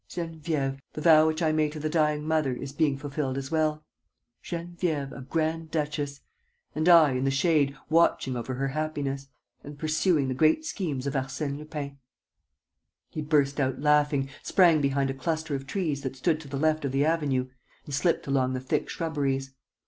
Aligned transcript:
"Geneviève... 0.09 0.79
the 0.93 1.01
vow 1.01 1.27
which 1.27 1.43
I 1.43 1.51
made 1.51 1.73
to 1.73 1.79
the 1.79 1.87
dying 1.87 2.27
mother 2.27 2.53
is 2.55 2.73
being 2.73 2.97
fulfilled 2.97 3.37
as 3.37 3.51
well.... 3.51 3.85
Geneviève 4.43 5.15
a 5.15 5.21
grand 5.21 5.69
duchess!... 5.69 6.21
And 6.73 6.89
I, 6.89 7.11
in 7.11 7.23
the 7.23 7.29
shade, 7.29 7.77
watching 7.87 8.35
over 8.35 8.55
her 8.55 8.69
happiness... 8.69 9.27
and 9.63 9.77
pursuing 9.77 10.27
the 10.27 10.33
great 10.33 10.65
schemes 10.65 11.05
of 11.05 11.13
Arsène 11.13 11.59
Lupin!" 11.59 11.99
He 13.11 13.21
burst 13.21 13.59
out 13.59 13.79
laughing, 13.79 14.27
sprang 14.41 14.81
behind 14.81 15.11
a 15.11 15.13
cluster 15.13 15.53
of 15.53 15.67
trees 15.67 16.01
that 16.01 16.15
stood 16.15 16.39
to 16.41 16.47
the 16.47 16.57
left 16.57 16.83
of 16.83 16.91
the 16.91 17.05
avenue 17.05 17.49
and 17.85 17.93
slipped 17.93 18.25
along 18.25 18.53
the 18.53 18.59
thick 18.59 18.89
shrubberies. 18.89 19.51